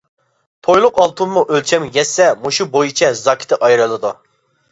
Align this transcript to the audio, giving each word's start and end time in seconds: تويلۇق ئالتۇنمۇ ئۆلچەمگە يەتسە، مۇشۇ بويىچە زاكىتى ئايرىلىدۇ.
تويلۇق 0.67 0.95
ئالتۇنمۇ 1.03 1.43
ئۆلچەمگە 1.51 1.99
يەتسە، 2.01 2.29
مۇشۇ 2.45 2.67
بويىچە 2.77 3.13
زاكىتى 3.21 3.61
ئايرىلىدۇ. 3.69 4.13